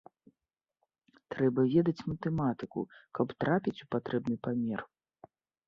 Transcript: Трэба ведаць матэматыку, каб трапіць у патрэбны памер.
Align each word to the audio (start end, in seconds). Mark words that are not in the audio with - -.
Трэба 1.33 1.61
ведаць 1.73 2.05
матэматыку, 2.09 2.79
каб 3.21 3.27
трапіць 3.45 3.77
у 3.83 3.91
патрэбны 3.95 4.35
памер. 4.49 4.79